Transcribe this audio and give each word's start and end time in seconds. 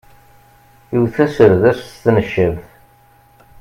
Iwet 0.95 1.17
aserdas 1.25 1.79
s 1.91 1.93
tneccabt. 2.03 2.67